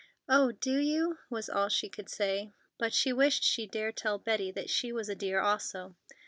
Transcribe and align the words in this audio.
"Oh, 0.27 0.51
do 0.51 0.79
you?" 0.79 1.19
was 1.29 1.47
all 1.47 1.69
she 1.69 1.87
could 1.87 2.09
say, 2.09 2.53
but 2.79 2.91
she 2.91 3.13
wished 3.13 3.43
she 3.43 3.67
dared 3.67 3.97
tell 3.97 4.17
Betty 4.17 4.49
that 4.49 4.67
she 4.67 4.91
was 4.91 5.09
a 5.09 5.15
dear 5.15 5.39
also. 5.39 5.93